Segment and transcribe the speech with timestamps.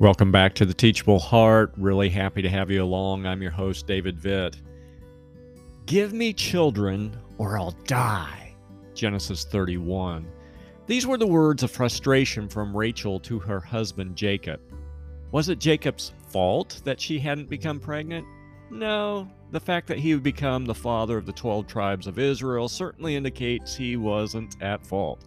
[0.00, 1.72] Welcome back to the Teachable Heart.
[1.76, 3.26] Really happy to have you along.
[3.26, 4.54] I'm your host, David Vitt.
[5.86, 8.54] Give me children or I'll die.
[8.94, 10.30] Genesis 31.
[10.86, 14.60] These were the words of frustration from Rachel to her husband Jacob.
[15.32, 18.24] Was it Jacob's fault that she hadn't become pregnant?
[18.70, 19.28] No.
[19.50, 23.16] The fact that he would become the father of the 12 tribes of Israel certainly
[23.16, 25.24] indicates he wasn't at fault.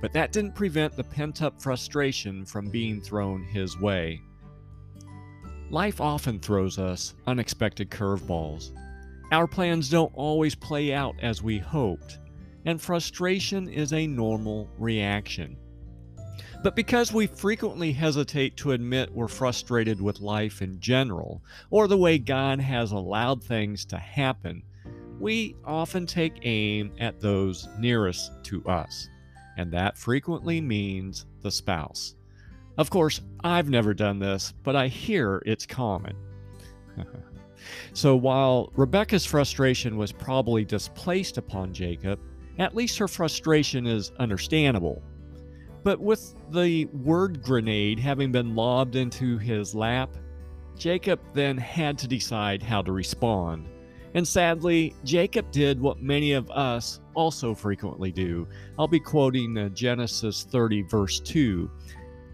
[0.00, 4.20] But that didn't prevent the pent up frustration from being thrown his way.
[5.70, 8.70] Life often throws us unexpected curveballs.
[9.32, 12.18] Our plans don't always play out as we hoped,
[12.64, 15.56] and frustration is a normal reaction.
[16.62, 21.98] But because we frequently hesitate to admit we're frustrated with life in general, or the
[21.98, 24.62] way God has allowed things to happen,
[25.18, 29.08] we often take aim at those nearest to us
[29.56, 30.66] and that frequently mm.
[30.66, 32.14] means the spouse.
[32.78, 36.16] Of course, I've never done this, but I hear it's common.
[37.94, 42.20] so while Rebecca's frustration was probably displaced upon Jacob,
[42.58, 45.02] at least her frustration is understandable.
[45.82, 50.10] But with the word grenade having been lobbed into his lap,
[50.76, 53.68] Jacob then had to decide how to respond.
[54.16, 58.48] And sadly, Jacob did what many of us also frequently do.
[58.78, 61.70] I'll be quoting uh, Genesis 30, verse 2.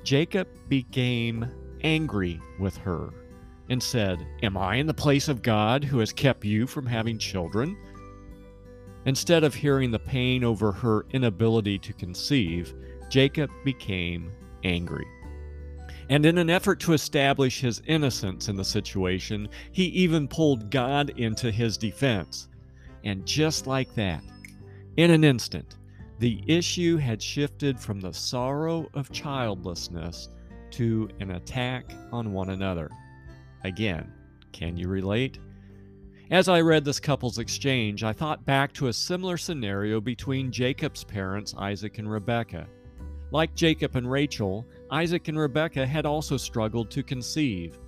[0.05, 1.45] Jacob became
[1.83, 3.11] angry with her
[3.69, 7.19] and said, Am I in the place of God who has kept you from having
[7.19, 7.77] children?
[9.07, 12.75] Instead of hearing the pain over her inability to conceive,
[13.11, 14.31] Jacob became
[14.63, 15.07] angry.
[16.13, 21.09] And in an effort to establish his innocence in the situation, he even pulled God
[21.17, 22.49] into his defense.
[23.03, 24.23] And just like that,
[24.99, 25.79] in an instant,
[26.19, 30.29] the issue had shifted from the sorrow of childlessness
[30.73, 32.91] to an attack on one another.
[33.65, 34.13] Again,
[34.53, 35.39] can you relate?
[36.31, 41.05] As I read this couple's exchange, I thought back to a similar scenario between Jacob's
[41.05, 42.69] parents, Isaac and Rebekah.
[43.33, 47.79] Like Jacob and Rachel, Isaac and Rebekah had also struggled to conceive.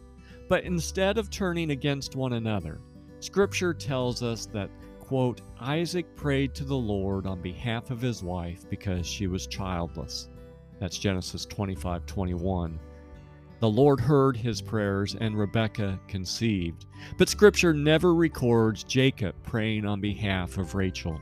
[0.49, 2.81] But instead of turning against one another,
[3.21, 8.65] Scripture tells us that, quote, Isaac prayed to the Lord on behalf of his wife
[8.71, 10.31] because she was childless.
[10.81, 12.81] That's Genesis 25 21.
[13.61, 16.87] The Lord heard his prayers and Rebekah conceived.
[17.19, 21.21] But Scripture never records Jacob praying on behalf of Rachel.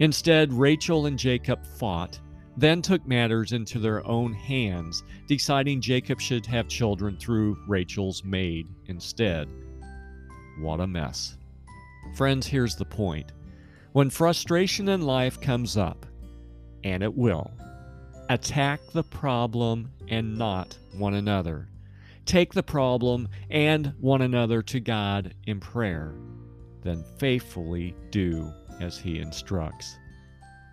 [0.00, 2.18] Instead, Rachel and Jacob fought
[2.56, 8.68] then took matters into their own hands, deciding Jacob should have children through Rachel's maid
[8.86, 9.48] instead.
[10.60, 11.36] What a mess.
[12.14, 13.32] Friends, here's the point.
[13.92, 16.06] When frustration in life comes up,
[16.84, 17.50] and it will,
[18.28, 21.68] attack the problem and not one another.
[22.24, 26.14] Take the problem and one another to God in prayer,
[26.82, 29.96] then faithfully do as He instructs.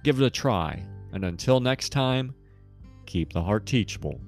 [0.04, 2.34] Give it a try and until next time,
[3.06, 4.22] keep the heart teachable.